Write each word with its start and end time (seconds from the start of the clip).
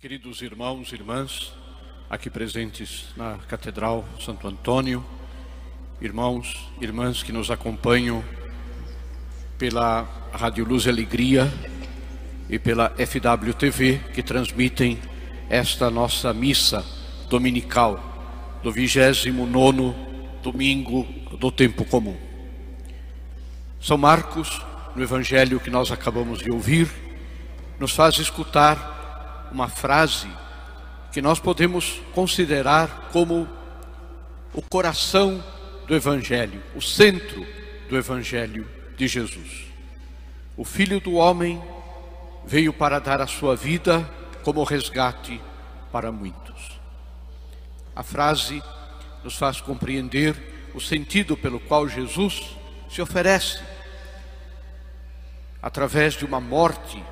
Queridos 0.00 0.42
irmãos 0.42 0.92
e 0.92 0.94
irmãs, 0.94 1.52
aqui 2.08 2.30
presentes 2.30 3.06
na 3.16 3.36
Catedral 3.48 4.04
Santo 4.24 4.46
Antônio, 4.46 5.04
irmãos 6.00 6.70
e 6.80 6.84
irmãs 6.84 7.24
que 7.24 7.32
nos 7.32 7.50
acompanham 7.50 8.24
pela 9.58 10.02
Rádio 10.32 10.64
Luz 10.64 10.86
e 10.86 10.88
Alegria 10.88 11.52
e 12.48 12.60
pela 12.60 12.90
FWTV, 12.90 13.98
que 14.14 14.22
transmitem 14.22 15.00
esta 15.50 15.90
nossa 15.90 16.32
missa 16.32 16.86
dominical 17.28 18.60
do 18.62 18.70
29 18.70 19.96
domingo 20.44 21.08
do 21.40 21.50
tempo 21.50 21.84
comum. 21.84 22.16
São 23.80 23.98
Marcos, 23.98 24.64
no 24.94 25.02
evangelho 25.02 25.58
que 25.58 25.70
nós 25.70 25.90
acabamos 25.90 26.38
de 26.38 26.52
ouvir, 26.52 26.88
nos 27.80 27.90
faz 27.90 28.16
escutar 28.18 28.96
uma 29.52 29.68
frase 29.68 30.28
que 31.12 31.22
nós 31.22 31.38
podemos 31.38 32.00
considerar 32.14 33.08
como 33.12 33.48
o 34.52 34.62
coração 34.62 35.42
do 35.86 35.94
Evangelho, 35.94 36.62
o 36.74 36.82
centro 36.82 37.46
do 37.88 37.96
Evangelho 37.96 38.68
de 38.96 39.08
Jesus. 39.08 39.66
O 40.56 40.64
Filho 40.64 41.00
do 41.00 41.14
Homem 41.14 41.62
veio 42.44 42.72
para 42.72 42.98
dar 42.98 43.20
a 43.20 43.26
sua 43.26 43.54
vida 43.56 44.08
como 44.42 44.64
resgate 44.64 45.40
para 45.92 46.10
muitos. 46.12 46.78
A 47.94 48.02
frase 48.02 48.62
nos 49.24 49.36
faz 49.36 49.60
compreender 49.60 50.70
o 50.74 50.80
sentido 50.80 51.36
pelo 51.36 51.58
qual 51.60 51.88
Jesus 51.88 52.56
se 52.90 53.02
oferece 53.02 53.60
através 55.60 56.14
de 56.14 56.24
uma 56.24 56.40
morte 56.40 57.02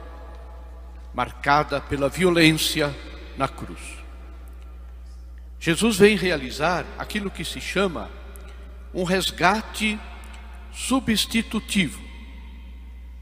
marcada 1.16 1.80
pela 1.80 2.11
violência 2.11 2.95
na 3.38 3.48
cruz. 3.48 3.80
Jesus 5.59 5.97
vem 5.97 6.15
realizar 6.15 6.84
aquilo 6.98 7.31
que 7.31 7.42
se 7.42 7.59
chama 7.59 8.11
um 8.92 9.03
resgate 9.03 9.98
substitutivo. 10.70 11.98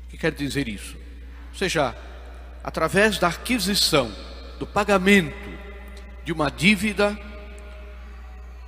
O 0.07 0.11
que 0.11 0.19
quer 0.19 0.33
dizer 0.33 0.67
isso? 0.67 0.97
Ou 1.53 1.57
seja, 1.57 1.95
através 2.65 3.17
da 3.17 3.29
aquisição, 3.29 4.13
do 4.59 4.67
pagamento 4.67 5.49
de 6.25 6.33
uma 6.33 6.51
dívida, 6.51 7.17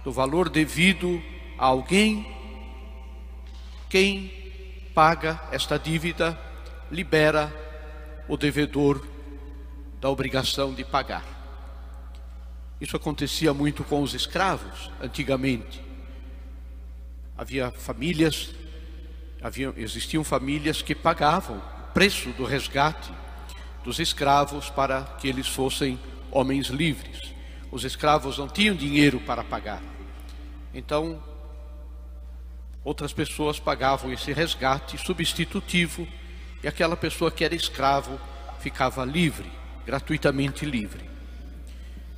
do 0.05 0.13
valor 0.13 0.49
devido 0.49 1.21
a 1.59 1.67
alguém, 1.67 2.25
quem 3.91 4.31
paga 4.95 5.41
esta 5.51 5.77
dívida 5.77 6.39
libera 6.93 7.53
o 8.29 8.37
devedor 8.37 9.16
da 10.07 10.11
obrigação 10.11 10.73
de 10.73 10.85
pagar. 10.85 11.25
Isso 12.81 12.97
acontecia 12.97 13.53
muito 13.53 13.83
com 13.83 14.01
os 14.03 14.15
escravos 14.15 14.89
antigamente. 15.03 15.83
Havia 17.37 17.73
famílias, 17.73 18.55
havia, 19.43 19.75
existiam 19.77 20.23
famílias 20.23 20.81
que 20.81 20.95
pagavam 20.95 21.57
o 21.57 21.93
preço 21.93 22.31
do 22.35 22.45
resgate 22.45 23.13
dos 23.83 23.99
escravos 23.99 24.71
para 24.71 25.03
que 25.19 25.27
eles 25.27 25.49
fossem 25.49 25.99
homens 26.31 26.69
livres. 26.69 27.35
Os 27.73 27.83
escravos 27.83 28.39
não 28.39 28.47
tinham 28.47 28.77
dinheiro 28.77 29.19
para 29.19 29.43
pagar. 29.43 29.83
Então, 30.73 31.21
outras 32.85 33.13
pessoas 33.13 33.59
pagavam 33.59 34.13
esse 34.13 34.33
resgate 34.33 34.97
substitutivo 34.99 36.07
e 36.63 36.69
aquela 36.69 36.97
pessoa 36.97 37.29
que 37.29 37.45
era 37.45 37.57
escravo 37.57 38.21
ficava 38.61 39.05
livre 39.05 39.66
gratuitamente 39.87 40.67
livre. 40.67 41.09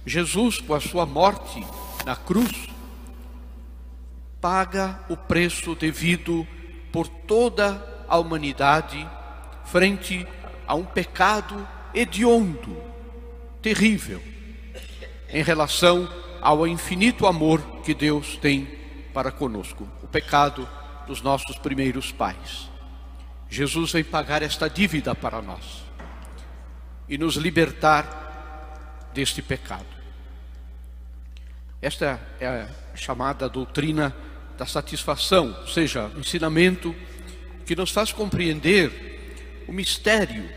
Jesus, 0.07 0.59
com 0.59 0.73
a 0.73 0.81
sua 0.81 1.05
morte 1.05 1.63
na 2.07 2.17
cruz, 2.17 2.67
paga 4.41 4.99
o 5.11 5.17
preço 5.17 5.75
devido 5.75 6.49
por 6.91 7.07
toda 7.07 8.05
a 8.09 8.17
humanidade 8.17 9.07
frente 9.67 10.27
a 10.67 10.75
um 10.75 10.85
pecado 10.85 11.69
hediondo, 11.93 12.75
terrível, 13.61 14.23
em 15.29 15.43
relação 15.43 16.09
ao 16.41 16.67
infinito 16.67 17.27
amor 17.27 17.61
que 17.85 17.93
Deus 17.93 18.39
tem 18.39 18.67
para 19.13 19.31
conosco, 19.31 19.87
o 20.03 20.07
pecado 20.07 20.67
dos 21.07 21.21
nossos 21.21 21.59
primeiros 21.59 22.11
pais. 22.11 22.71
Jesus 23.51 23.93
vem 23.93 24.05
pagar 24.05 24.43
esta 24.43 24.71
dívida 24.71 25.15
para 25.15 25.43
nós 25.43 25.88
e 27.09 27.17
nos 27.17 27.37
libertar 27.37 29.11
deste 29.15 29.41
pecado. 29.43 29.87
Esta 31.81 32.21
é 32.41 32.47
a 32.47 32.97
chamada 32.97 33.49
doutrina 33.49 34.15
da 34.57 34.67
satisfação, 34.67 35.57
ou 35.61 35.69
seja, 35.69 36.11
o 36.17 36.21
ensinamento 36.21 36.95
que 37.65 37.77
nos 37.77 37.91
faz 37.91 38.13
compreender 38.13 39.65
o 39.69 39.73
mistério 39.73 40.49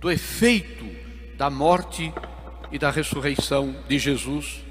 do 0.00 0.10
efeito 0.10 0.84
da 1.36 1.48
morte 1.48 2.12
e 2.70 2.78
da 2.78 2.90
ressurreição 2.90 3.74
de 3.88 3.98
Jesus 3.98 4.62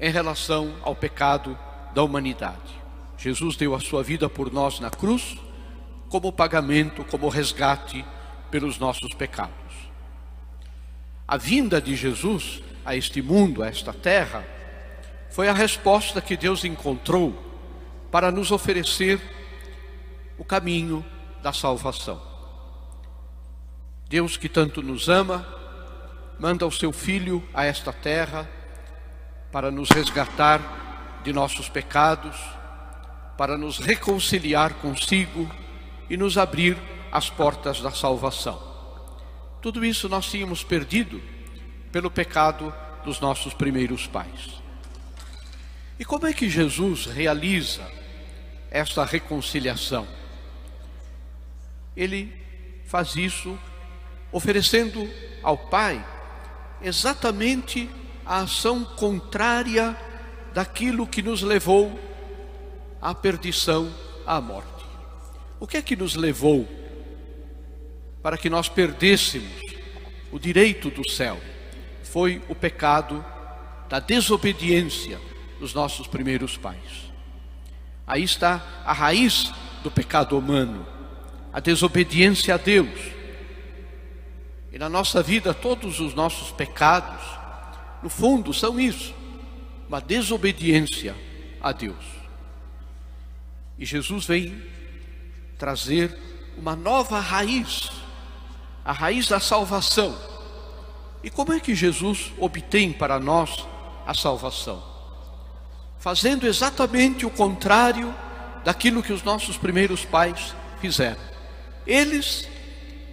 em 0.00 0.10
relação 0.10 0.74
ao 0.82 0.96
pecado 0.96 1.56
da 1.94 2.02
humanidade. 2.02 2.78
Jesus 3.16 3.56
deu 3.56 3.74
a 3.74 3.80
sua 3.80 4.02
vida 4.02 4.28
por 4.28 4.52
nós 4.52 4.80
na 4.80 4.90
cruz, 4.90 5.36
como 6.08 6.32
pagamento, 6.32 7.04
como 7.04 7.28
resgate 7.28 8.04
pelos 8.50 8.78
nossos 8.78 9.12
pecados. 9.14 9.67
A 11.28 11.36
vinda 11.36 11.78
de 11.78 11.94
Jesus 11.94 12.62
a 12.86 12.96
este 12.96 13.20
mundo, 13.20 13.62
a 13.62 13.66
esta 13.66 13.92
terra, 13.92 14.46
foi 15.30 15.46
a 15.46 15.52
resposta 15.52 16.22
que 16.22 16.38
Deus 16.38 16.64
encontrou 16.64 17.36
para 18.10 18.32
nos 18.32 18.50
oferecer 18.50 19.20
o 20.38 20.44
caminho 20.44 21.04
da 21.42 21.52
salvação. 21.52 22.18
Deus 24.08 24.38
que 24.38 24.48
tanto 24.48 24.82
nos 24.82 25.10
ama, 25.10 25.46
manda 26.40 26.66
o 26.66 26.72
seu 26.72 26.92
Filho 26.92 27.46
a 27.52 27.66
esta 27.66 27.92
terra 27.92 28.48
para 29.52 29.70
nos 29.70 29.90
resgatar 29.90 31.20
de 31.22 31.30
nossos 31.30 31.68
pecados, 31.68 32.40
para 33.36 33.58
nos 33.58 33.78
reconciliar 33.78 34.72
consigo 34.74 35.46
e 36.08 36.16
nos 36.16 36.38
abrir 36.38 36.78
as 37.12 37.28
portas 37.28 37.82
da 37.82 37.90
salvação. 37.90 38.67
Tudo 39.60 39.84
isso 39.84 40.08
nós 40.08 40.30
tínhamos 40.30 40.62
perdido 40.62 41.20
pelo 41.90 42.10
pecado 42.10 42.72
dos 43.04 43.20
nossos 43.20 43.54
primeiros 43.54 44.06
pais. 44.06 44.62
E 45.98 46.04
como 46.04 46.26
é 46.26 46.32
que 46.32 46.48
Jesus 46.48 47.06
realiza 47.06 47.90
esta 48.70 49.04
reconciliação? 49.04 50.06
Ele 51.96 52.32
faz 52.86 53.16
isso 53.16 53.58
oferecendo 54.30 55.10
ao 55.42 55.58
Pai 55.58 56.04
exatamente 56.80 57.90
a 58.24 58.40
ação 58.42 58.84
contrária 58.84 59.96
daquilo 60.54 61.06
que 61.06 61.22
nos 61.22 61.42
levou 61.42 61.98
à 63.00 63.14
perdição, 63.14 63.92
à 64.26 64.40
morte. 64.40 64.84
O 65.58 65.66
que 65.66 65.76
é 65.76 65.82
que 65.82 65.96
nos 65.96 66.14
levou 66.14 66.68
para 68.22 68.36
que 68.36 68.50
nós 68.50 68.68
perdêssemos 68.68 69.62
o 70.30 70.38
direito 70.38 70.90
do 70.90 71.08
céu 71.08 71.40
foi 72.02 72.42
o 72.48 72.54
pecado 72.54 73.24
da 73.88 74.00
desobediência 74.00 75.20
dos 75.58 75.74
nossos 75.74 76.06
primeiros 76.06 76.56
pais. 76.56 77.12
Aí 78.06 78.22
está 78.22 78.82
a 78.84 78.92
raiz 78.92 79.52
do 79.82 79.90
pecado 79.90 80.36
humano, 80.38 80.86
a 81.52 81.60
desobediência 81.60 82.54
a 82.54 82.56
Deus. 82.56 82.98
E 84.72 84.78
na 84.78 84.88
nossa 84.88 85.22
vida, 85.22 85.52
todos 85.52 86.00
os 86.00 86.14
nossos 86.14 86.50
pecados, 86.50 87.22
no 88.02 88.08
fundo, 88.08 88.52
são 88.52 88.78
isso: 88.78 89.14
uma 89.88 90.00
desobediência 90.00 91.14
a 91.60 91.72
Deus. 91.72 92.04
E 93.78 93.84
Jesus 93.84 94.26
vem 94.26 94.62
trazer 95.58 96.16
uma 96.56 96.74
nova 96.74 97.20
raiz 97.20 97.90
a 98.88 98.92
raiz 98.92 99.28
da 99.28 99.38
salvação. 99.38 100.16
E 101.22 101.28
como 101.28 101.52
é 101.52 101.60
que 101.60 101.74
Jesus 101.74 102.32
obtém 102.38 102.90
para 102.90 103.20
nós 103.20 103.66
a 104.06 104.14
salvação? 104.14 104.82
Fazendo 105.98 106.46
exatamente 106.46 107.26
o 107.26 107.30
contrário 107.30 108.14
daquilo 108.64 109.02
que 109.02 109.12
os 109.12 109.22
nossos 109.22 109.58
primeiros 109.58 110.06
pais 110.06 110.54
fizeram. 110.80 111.20
Eles 111.86 112.48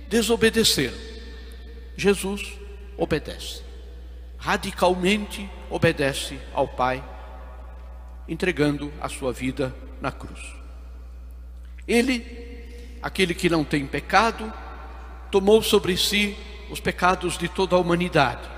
desobedeceram. 0.07 0.95
Jesus 1.97 2.53
obedece. 2.95 3.61
Radicalmente 4.37 5.49
obedece 5.69 6.39
ao 6.53 6.69
Pai, 6.69 7.03
entregando 8.29 8.93
a 9.01 9.09
sua 9.09 9.33
vida 9.33 9.75
na 9.99 10.13
cruz. 10.13 10.39
Ele, 11.85 12.97
aquele 13.01 13.33
que 13.33 13.49
não 13.49 13.65
tem 13.65 13.85
pecado, 13.85 14.53
tomou 15.35 15.61
sobre 15.61 15.97
si 15.97 16.33
os 16.69 16.79
pecados 16.79 17.37
de 17.37 17.49
toda 17.49 17.75
a 17.75 17.79
humanidade 17.79 18.49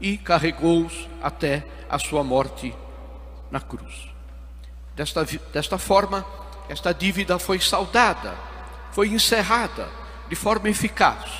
e 0.00 0.18
carregou-os 0.18 1.08
até 1.22 1.64
a 1.88 1.96
sua 1.96 2.24
morte 2.24 2.74
na 3.52 3.60
cruz. 3.60 4.08
Desta, 4.96 5.24
desta 5.52 5.78
forma, 5.78 6.26
esta 6.68 6.92
dívida 6.92 7.38
foi 7.38 7.60
saldada, 7.60 8.34
foi 8.90 9.10
encerrada 9.10 9.88
de 10.28 10.34
forma 10.34 10.68
eficaz. 10.68 11.30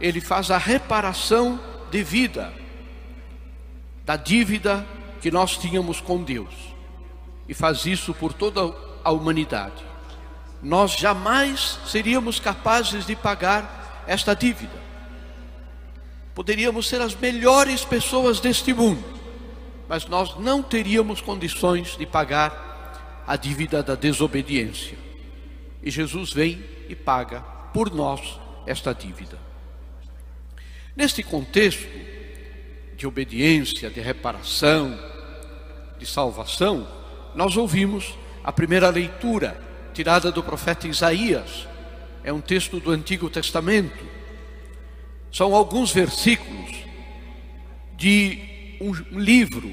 Ele 0.00 0.18
faz 0.18 0.50
a 0.50 0.56
reparação 0.56 1.60
devida 1.90 2.50
da 4.06 4.16
dívida 4.16 4.86
que 5.20 5.30
nós 5.30 5.58
tínhamos 5.58 6.00
com 6.00 6.24
Deus 6.24 6.54
e 7.46 7.52
faz 7.52 7.84
isso 7.84 8.14
por 8.14 8.32
toda 8.32 8.74
a 9.04 9.12
humanidade. 9.12 9.91
Nós 10.62 10.92
jamais 10.92 11.80
seríamos 11.86 12.38
capazes 12.38 13.04
de 13.04 13.16
pagar 13.16 14.04
esta 14.06 14.34
dívida. 14.34 14.80
Poderíamos 16.34 16.88
ser 16.88 17.00
as 17.00 17.14
melhores 17.14 17.84
pessoas 17.84 18.38
deste 18.38 18.72
mundo, 18.72 19.04
mas 19.88 20.06
nós 20.06 20.38
não 20.38 20.62
teríamos 20.62 21.20
condições 21.20 21.96
de 21.96 22.06
pagar 22.06 23.24
a 23.26 23.36
dívida 23.36 23.82
da 23.82 23.96
desobediência. 23.96 24.96
E 25.82 25.90
Jesus 25.90 26.32
vem 26.32 26.64
e 26.88 26.94
paga 26.94 27.40
por 27.74 27.92
nós 27.92 28.38
esta 28.64 28.94
dívida. 28.94 29.38
Neste 30.94 31.22
contexto 31.22 31.88
de 32.96 33.06
obediência, 33.06 33.90
de 33.90 34.00
reparação, 34.00 34.96
de 35.98 36.06
salvação, 36.06 36.86
nós 37.34 37.56
ouvimos 37.56 38.14
a 38.44 38.52
primeira 38.52 38.88
leitura 38.90 39.71
tirada 39.92 40.32
do 40.32 40.42
profeta 40.42 40.88
Isaías. 40.88 41.68
É 42.24 42.32
um 42.32 42.40
texto 42.40 42.80
do 42.80 42.90
Antigo 42.90 43.28
Testamento. 43.28 44.04
São 45.30 45.54
alguns 45.54 45.92
versículos 45.92 46.70
de 47.96 48.78
um 48.80 49.18
livro, 49.18 49.72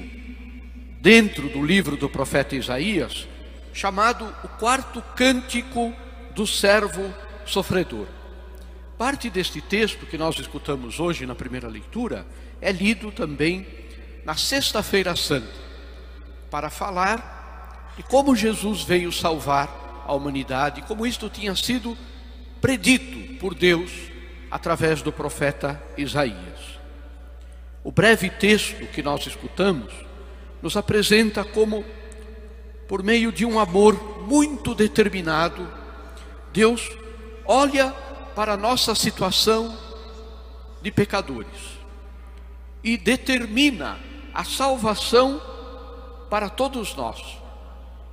dentro 1.00 1.48
do 1.48 1.64
livro 1.64 1.96
do 1.96 2.08
profeta 2.08 2.54
Isaías, 2.54 3.26
chamado 3.72 4.24
o 4.44 4.48
quarto 4.48 5.02
cântico 5.16 5.92
do 6.34 6.46
servo 6.46 7.12
sofredor. 7.44 8.06
Parte 8.96 9.30
deste 9.30 9.60
texto 9.60 10.06
que 10.06 10.18
nós 10.18 10.38
escutamos 10.38 11.00
hoje 11.00 11.24
na 11.24 11.34
primeira 11.34 11.68
leitura 11.68 12.26
é 12.60 12.70
lido 12.70 13.10
também 13.10 13.66
na 14.24 14.34
Sexta-feira 14.34 15.16
Santa, 15.16 15.48
para 16.50 16.68
falar 16.68 17.94
de 17.96 18.02
como 18.02 18.36
Jesus 18.36 18.82
veio 18.82 19.10
salvar 19.10 19.79
humanidade, 20.14 20.82
como 20.82 21.06
isto 21.06 21.28
tinha 21.28 21.54
sido 21.54 21.96
predito 22.60 23.38
por 23.38 23.54
Deus 23.54 23.90
através 24.50 25.02
do 25.02 25.12
profeta 25.12 25.80
Isaías. 25.96 26.78
O 27.82 27.90
breve 27.90 28.28
texto 28.28 28.86
que 28.88 29.02
nós 29.02 29.26
escutamos 29.26 29.92
nos 30.60 30.76
apresenta 30.76 31.44
como, 31.44 31.84
por 32.86 33.02
meio 33.02 33.32
de 33.32 33.46
um 33.46 33.58
amor 33.58 34.22
muito 34.26 34.74
determinado, 34.74 35.66
Deus 36.52 36.90
olha 37.46 37.90
para 38.34 38.52
a 38.54 38.56
nossa 38.56 38.94
situação 38.94 39.76
de 40.82 40.90
pecadores 40.90 41.80
e 42.82 42.96
determina 42.96 43.98
a 44.34 44.44
salvação 44.44 45.40
para 46.28 46.48
todos 46.48 46.94
nós 46.94 47.39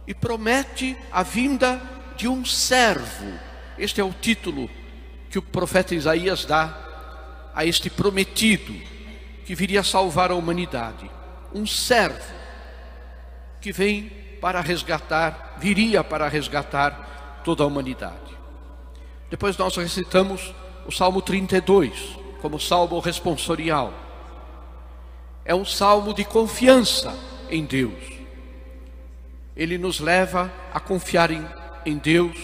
e 0.08 0.14
promete 0.14 0.98
a 1.12 1.22
vinda 1.22 1.82
de 2.16 2.28
um 2.28 2.46
servo. 2.46 3.38
Este 3.78 4.00
é 4.00 4.04
o 4.04 4.14
título 4.14 4.70
que 5.30 5.38
o 5.38 5.42
profeta 5.42 5.94
Isaías 5.94 6.46
dá 6.46 7.52
a 7.54 7.66
este 7.66 7.90
prometido 7.90 8.74
que 9.46 9.54
viria 9.54 9.84
salvar 9.84 10.32
a 10.32 10.36
humanidade. 10.36 11.10
Um 11.54 11.68
servo 11.68 12.34
que 13.60 13.72
vem 13.72 14.12
para 14.40 14.62
resgatar, 14.62 15.58
viria 15.60 16.04
para 16.04 16.28
resgatar 16.28 17.42
toda 17.44 17.64
a 17.64 17.68
humanidade. 17.68 18.38
Depois 19.30 19.58
nós 19.58 19.76
recitamos 19.76 20.54
o 20.86 20.92
Salmo 20.92 21.22
32 21.22 22.18
como 22.42 22.60
salmo 22.60 23.00
responsorial. 23.00 23.94
É 25.44 25.54
um 25.54 25.66
salmo 25.66 26.14
de 26.14 26.24
confiança 26.24 27.18
em 27.50 27.66
Deus. 27.66 28.17
Ele 29.58 29.78
nos 29.78 30.00
leva 30.00 30.54
a 30.72 30.80
confiar 30.80 31.32
em, 31.32 31.44
em 31.84 31.98
Deus, 31.98 32.38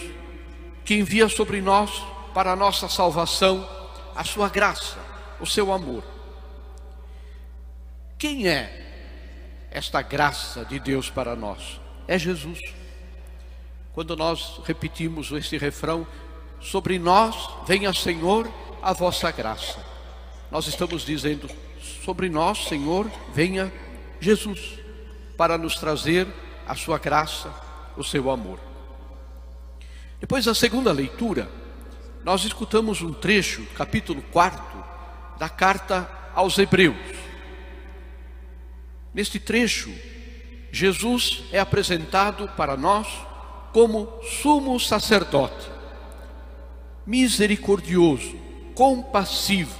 que 0.84 0.96
envia 0.96 1.28
sobre 1.28 1.62
nós, 1.62 2.02
para 2.34 2.52
a 2.52 2.56
nossa 2.56 2.88
salvação, 2.88 3.66
a 4.16 4.24
sua 4.24 4.48
graça, 4.48 4.98
o 5.40 5.46
seu 5.46 5.72
amor. 5.72 6.02
Quem 8.18 8.48
é 8.48 9.68
esta 9.70 10.02
graça 10.02 10.64
de 10.64 10.80
Deus 10.80 11.08
para 11.08 11.36
nós? 11.36 11.80
É 12.08 12.18
Jesus. 12.18 12.58
Quando 13.92 14.16
nós 14.16 14.60
repetimos 14.64 15.30
este 15.30 15.56
refrão, 15.56 16.04
sobre 16.60 16.98
nós 16.98 17.48
venha, 17.66 17.92
Senhor, 17.92 18.50
a 18.82 18.92
vossa 18.92 19.30
graça. 19.30 19.78
Nós 20.50 20.66
estamos 20.66 21.04
dizendo, 21.04 21.48
sobre 22.04 22.28
nós, 22.28 22.64
Senhor, 22.64 23.08
venha 23.32 23.72
Jesus, 24.20 24.78
para 25.36 25.56
nos 25.56 25.76
trazer 25.76 26.26
a 26.66 26.74
sua 26.74 26.98
graça, 26.98 27.52
o 27.96 28.04
seu 28.04 28.30
amor. 28.30 28.58
Depois 30.20 30.44
da 30.44 30.54
segunda 30.54 30.92
leitura, 30.92 31.50
nós 32.24 32.44
escutamos 32.44 33.02
um 33.02 33.12
trecho, 33.12 33.64
capítulo 33.76 34.22
4, 34.32 34.62
da 35.38 35.48
carta 35.48 36.08
aos 36.34 36.58
Hebreus. 36.58 36.96
Neste 39.12 39.38
trecho, 39.38 39.92
Jesus 40.72 41.44
é 41.52 41.60
apresentado 41.60 42.48
para 42.56 42.76
nós 42.76 43.06
como 43.72 44.08
sumo 44.22 44.78
sacerdote 44.80 45.74
misericordioso, 47.06 48.36
compassivo, 48.74 49.78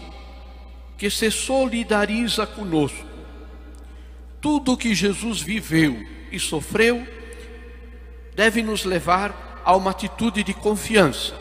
que 0.97 1.11
se 1.11 1.31
solidariza 1.31 2.47
conosco. 2.47 3.07
Tudo 4.41 4.73
o 4.73 4.77
que 4.77 4.95
Jesus 4.95 5.41
viveu 5.41 6.07
e 6.35 6.41
sofreu 6.41 7.07
deve 8.35 8.63
nos 8.63 8.85
levar 8.85 9.63
a 9.65 9.77
uma 9.77 9.93
atitude 9.93 10.43
de 10.43 10.53
confiança. 10.53 11.39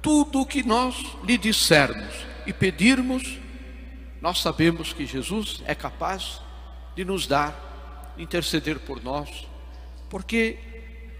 Tudo 0.00 0.40
o 0.40 0.46
que 0.46 0.62
nós 0.62 0.96
lhe 1.22 1.38
dissermos 1.38 2.12
e 2.44 2.52
pedirmos, 2.52 3.38
nós 4.20 4.40
sabemos 4.40 4.92
que 4.92 5.06
Jesus 5.06 5.62
é 5.64 5.74
capaz 5.74 6.40
de 6.96 7.04
nos 7.04 7.26
dar, 7.26 8.14
interceder 8.18 8.80
por 8.80 9.02
nós, 9.02 9.46
porque 10.10 10.58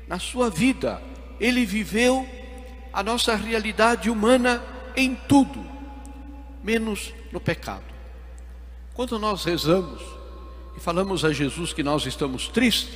na 0.08 0.18
sua 0.18 0.50
vida 0.50 1.00
ele 1.38 1.64
viveu 1.64 2.28
a 2.92 3.02
nossa 3.02 3.36
realidade 3.36 4.10
humana 4.10 4.62
em 4.96 5.14
tudo, 5.14 5.64
menos 6.62 7.14
no 7.30 7.40
pecado. 7.40 7.84
Quando 8.94 9.18
nós 9.18 9.44
rezamos 9.44 10.21
e 10.76 10.80
falamos 10.80 11.24
a 11.24 11.32
Jesus 11.32 11.72
que 11.72 11.82
nós 11.82 12.06
estamos 12.06 12.48
tristes, 12.48 12.94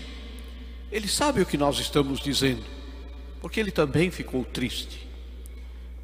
Ele 0.90 1.09
sabe 1.09 1.40
o 1.40 1.47
que 1.47 1.59
nós 1.59 1.78
estamos 1.78 2.21
dizendo, 2.21 2.64
porque 3.40 3.61
Ele 3.61 3.71
também 3.71 4.11
ficou 4.11 4.45
triste. 4.45 5.06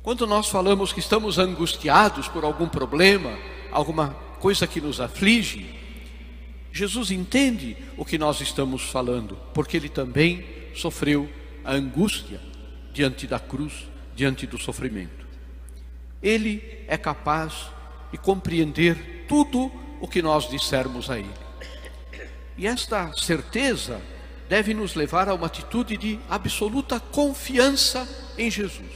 Quando 0.03 0.27
nós 0.27 0.49
falamos 0.49 0.93
que 0.93 1.01
estamos 1.01 1.39
angustiados 1.39 2.29
por 2.29 2.45
algum 2.45 2.69
problema, 2.69 3.39
alguma 3.71 4.11
coisa 4.41 4.67
que 4.67 4.81
nos 4.81 5.01
aflige, 5.01 5.67
Jesus 6.73 7.11
entende 7.11 7.77
o 7.97 8.05
que 8.05 8.19
nós 8.19 8.41
estamos 8.41 8.83
falando, 8.83 9.39
porque 9.55 9.77
Ele 9.77 9.89
também 9.89 10.45
sofreu 10.75 11.29
a 11.65 11.73
angústia 11.75 12.41
diante 12.93 13.27
da 13.27 13.39
cruz, 13.39 13.87
diante 14.15 14.47
do 14.47 14.59
sofrimento. 14.59 15.27
Ele 16.23 16.63
é 16.89 16.97
capaz 16.97 17.71
de 18.11 18.19
compreender 18.19 19.25
tudo 19.29 19.71
o 20.01 20.09
que 20.09 20.21
nós 20.21 20.49
dissermos 20.49 21.11
a 21.11 21.19
Ele. 21.19 21.42
E 22.57 22.67
esta 22.67 23.13
certeza 23.15 24.01
deve 24.49 24.75
nos 24.75 24.95
levar 24.95 25.29
a 25.29 25.35
uma 25.35 25.47
atitude 25.47 25.97
de 25.97 26.19
absoluta 26.29 27.01
confiança 27.01 28.07
em 28.37 28.51
Jesus, 28.51 28.91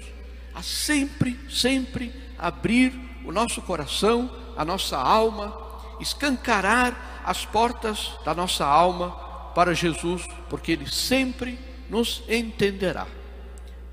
a 0.54 0.62
sempre, 0.62 1.38
sempre 1.50 2.12
abrir 2.38 2.92
o 3.25 3.32
nosso 3.32 3.62
coração, 3.62 4.30
a 4.56 4.64
nossa 4.64 4.96
alma, 4.96 5.56
escancarar 6.00 7.22
as 7.25 7.44
portas 7.44 8.12
da 8.25 8.34
nossa 8.34 8.64
alma 8.64 9.10
para 9.54 9.75
Jesus, 9.75 10.22
porque 10.50 10.72
Ele 10.72 10.86
sempre 10.90 11.58
nos 11.88 12.22
entenderá 12.28 13.06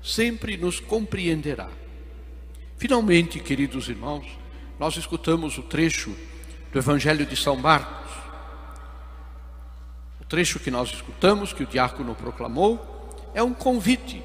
sempre 0.04 0.58
nos 0.58 0.78
compreenderá. 0.78 1.68
Finalmente, 2.76 3.40
queridos 3.40 3.88
irmãos, 3.88 4.26
nós 4.78 4.96
escutamos 4.98 5.56
o 5.56 5.62
trecho 5.62 6.14
do 6.70 6.78
Evangelho 6.78 7.24
de 7.24 7.34
São 7.34 7.56
Marcos. 7.56 8.03
Trecho 10.34 10.58
que 10.58 10.68
nós 10.68 10.90
escutamos, 10.90 11.52
que 11.52 11.62
o 11.62 11.66
diácono 11.66 12.12
proclamou, 12.12 13.30
é 13.32 13.40
um 13.40 13.54
convite 13.54 14.20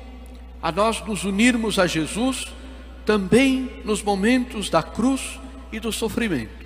a 0.59 0.71
nós 0.71 1.05
nos 1.05 1.23
unirmos 1.23 1.77
a 1.77 1.85
Jesus 1.85 2.47
também 3.05 3.79
nos 3.85 4.01
momentos 4.01 4.71
da 4.71 4.81
cruz 4.81 5.39
e 5.71 5.79
do 5.79 5.91
sofrimento. 5.91 6.65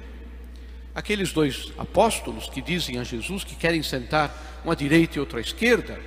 Aqueles 0.96 1.34
dois 1.34 1.74
apóstolos 1.78 2.48
que 2.48 2.62
dizem 2.62 3.00
a 3.00 3.04
Jesus 3.04 3.44
que 3.44 3.54
querem 3.54 3.84
sentar 3.84 4.34
uma 4.64 4.72
à 4.72 4.76
direita 4.78 5.18
e 5.18 5.20
outra 5.20 5.40
à 5.40 5.42
esquerda, 5.42 6.00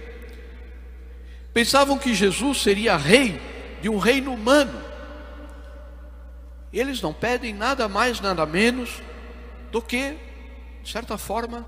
pensavam 1.52 1.99
que 1.99 2.14
Jesus 2.14 2.62
seria 2.62 2.97
rei 2.97 3.38
de 3.83 3.90
um 3.90 3.99
reino 3.99 4.33
humano. 4.33 4.83
Eles 6.73 7.02
não 7.02 7.12
pedem 7.12 7.52
nada 7.52 7.87
mais, 7.87 8.19
nada 8.19 8.47
menos 8.47 9.02
do 9.71 9.83
que, 9.83 10.16
de 10.83 10.90
certa 10.90 11.19
forma, 11.19 11.66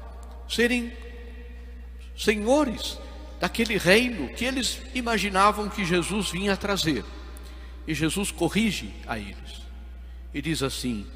serem 0.49 0.91
senhores 2.19 2.99
daquele 3.41 3.79
reino 3.79 4.29
que 4.31 4.45
eles 4.45 4.83
imaginavam 4.93 5.69
que 5.69 5.85
Jesus 5.85 6.31
vinha 6.31 6.57
trazer. 6.57 7.05
E 7.87 7.95
Jesus 7.95 8.31
corrige 8.31 8.93
a 9.07 9.19
eles 9.19 9.63
e 10.35 10.43
diz 10.43 10.63
assim: 10.63 11.07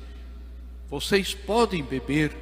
Vocês 0.89 1.35
podem 1.35 1.83
beber 1.83 2.35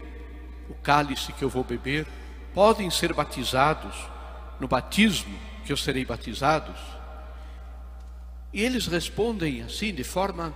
o 0.69 0.75
cálice 0.75 1.33
que 1.33 1.43
eu 1.43 1.49
vou 1.49 1.65
beber, 1.65 2.07
podem 2.55 2.91
ser 2.91 3.13
batizados 3.13 3.95
no 4.61 4.69
batismo 4.69 5.37
que 5.65 5.73
eu 5.73 5.77
serei 5.77 6.05
batizados. 6.05 6.79
E 8.53 8.63
eles 8.63 8.87
respondem 8.87 9.63
assim 9.63 9.93
de 9.93 10.05
forma 10.05 10.55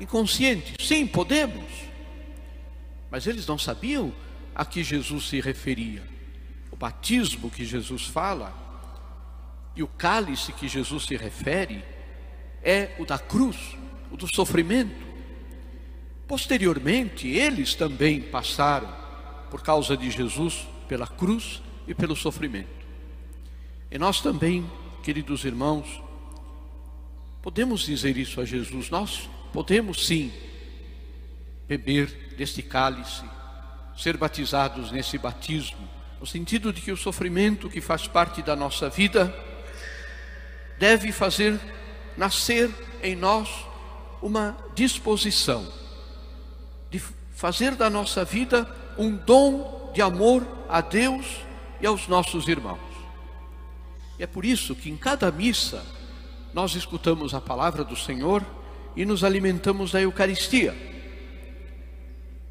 inconsciente: 0.00 0.74
Sim, 0.84 1.06
podemos. 1.06 1.72
Mas 3.10 3.26
eles 3.26 3.46
não 3.46 3.56
sabiam 3.56 4.12
a 4.54 4.64
que 4.64 4.82
Jesus 4.82 5.28
se 5.28 5.40
referia. 5.40 6.13
O 6.74 6.76
batismo 6.76 7.48
que 7.48 7.64
Jesus 7.64 8.06
fala 8.06 8.52
e 9.76 9.82
o 9.84 9.86
cálice 9.86 10.52
que 10.52 10.66
Jesus 10.66 11.04
se 11.04 11.16
refere 11.16 11.84
é 12.64 12.96
o 12.98 13.04
da 13.04 13.16
cruz, 13.16 13.76
o 14.10 14.16
do 14.16 14.26
sofrimento. 14.26 15.06
Posteriormente, 16.26 17.28
eles 17.28 17.76
também 17.76 18.20
passaram, 18.20 18.92
por 19.52 19.62
causa 19.62 19.96
de 19.96 20.10
Jesus, 20.10 20.66
pela 20.88 21.06
cruz 21.06 21.62
e 21.86 21.94
pelo 21.94 22.16
sofrimento. 22.16 22.84
E 23.88 23.96
nós 23.96 24.20
também, 24.20 24.68
queridos 25.04 25.44
irmãos, 25.44 26.02
podemos 27.40 27.82
dizer 27.82 28.16
isso 28.16 28.40
a 28.40 28.44
Jesus, 28.44 28.90
nós 28.90 29.30
podemos 29.52 30.08
sim 30.08 30.32
beber 31.68 32.34
deste 32.36 32.62
cálice, 32.62 33.22
ser 33.96 34.16
batizados 34.16 34.90
nesse 34.90 35.16
batismo, 35.16 35.93
no 36.20 36.26
sentido 36.26 36.72
de 36.72 36.80
que 36.80 36.92
o 36.92 36.96
sofrimento 36.96 37.68
que 37.68 37.80
faz 37.80 38.06
parte 38.06 38.42
da 38.42 38.56
nossa 38.56 38.88
vida 38.88 39.34
deve 40.78 41.12
fazer 41.12 41.58
nascer 42.16 42.70
em 43.02 43.14
nós 43.14 43.48
uma 44.22 44.56
disposição 44.74 45.70
de 46.90 46.98
fazer 47.34 47.74
da 47.74 47.90
nossa 47.90 48.24
vida 48.24 48.68
um 48.96 49.14
dom 49.16 49.90
de 49.92 50.00
amor 50.00 50.46
a 50.68 50.80
Deus 50.80 51.26
e 51.80 51.86
aos 51.86 52.08
nossos 52.08 52.48
irmãos. 52.48 52.78
E 54.18 54.22
é 54.22 54.26
por 54.26 54.44
isso 54.44 54.74
que 54.74 54.88
em 54.88 54.96
cada 54.96 55.30
missa 55.30 55.84
nós 56.52 56.74
escutamos 56.74 57.34
a 57.34 57.40
palavra 57.40 57.82
do 57.82 57.96
Senhor 57.96 58.44
e 58.94 59.04
nos 59.04 59.24
alimentamos 59.24 59.90
da 59.90 60.00
Eucaristia, 60.00 60.74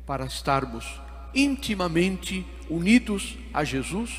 para 0.05 0.25
estarmos 0.25 0.85
intimamente 1.33 2.45
unidos 2.69 3.37
a 3.53 3.63
Jesus, 3.63 4.11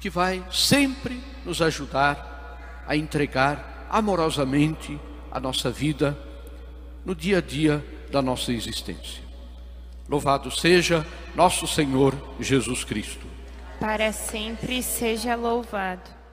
que 0.00 0.10
vai 0.10 0.44
sempre 0.50 1.20
nos 1.44 1.60
ajudar 1.60 2.84
a 2.86 2.96
entregar 2.96 3.86
amorosamente 3.90 4.98
a 5.30 5.40
nossa 5.40 5.70
vida 5.70 6.18
no 7.04 7.14
dia 7.14 7.38
a 7.38 7.40
dia 7.40 7.84
da 8.10 8.20
nossa 8.22 8.52
existência. 8.52 9.22
Louvado 10.08 10.50
seja 10.50 11.06
nosso 11.34 11.66
Senhor 11.66 12.14
Jesus 12.38 12.84
Cristo. 12.84 13.26
Para 13.80 14.12
sempre 14.12 14.82
seja 14.82 15.34
louvado. 15.34 16.23